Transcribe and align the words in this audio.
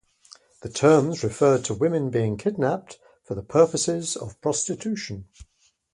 This 0.63 0.73
term 0.73 1.11
referred 1.11 1.63
to 1.65 1.75
women 1.75 2.09
being 2.09 2.35
kidnapped 2.35 2.97
for 3.23 3.35
the 3.35 3.43
purposes 3.43 4.15
of 4.15 4.41
prostitution. 4.41 5.27